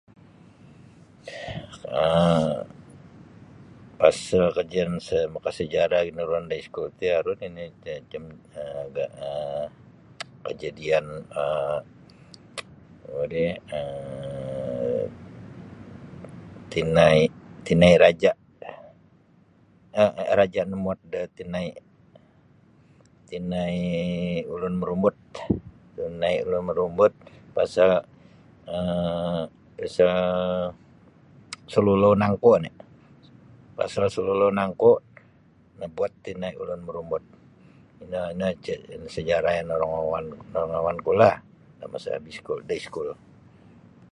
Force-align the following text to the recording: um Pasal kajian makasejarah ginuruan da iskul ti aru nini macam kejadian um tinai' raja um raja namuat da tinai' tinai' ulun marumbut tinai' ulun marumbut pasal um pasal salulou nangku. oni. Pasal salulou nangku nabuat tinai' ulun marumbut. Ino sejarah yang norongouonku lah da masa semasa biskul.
um 2.01 2.59
Pasal 4.01 4.45
kajian 4.57 4.89
makasejarah 5.35 6.01
ginuruan 6.07 6.45
da 6.51 6.55
iskul 6.63 6.87
ti 6.99 7.05
aru 7.17 7.31
nini 7.41 7.63
macam 7.93 8.23
kejadian 10.45 11.05
um 11.41 11.81
tinai' 17.69 17.99
raja 18.03 18.31
um 20.01 20.11
raja 20.39 20.61
namuat 20.71 20.99
da 21.13 21.21
tinai' 21.37 21.73
tinai' 23.29 24.45
ulun 24.53 24.75
marumbut 24.81 25.17
tinai' 25.95 26.39
ulun 26.45 26.63
marumbut 26.67 27.13
pasal 27.55 27.91
um 28.75 29.41
pasal 29.77 30.11
salulou 31.73 32.13
nangku. 32.21 32.49
oni. 32.57 32.71
Pasal 33.77 34.05
salulou 34.15 34.51
nangku 34.59 34.91
nabuat 35.79 36.13
tinai' 36.25 36.55
ulun 36.61 36.81
marumbut. 36.87 37.23
Ino 38.03 39.07
sejarah 39.15 39.53
yang 39.57 39.67
norongouonku 39.71 41.11
lah 41.19 41.35
da 41.79 41.85
masa 41.93 42.11
semasa 42.19 42.59
biskul. 42.67 43.09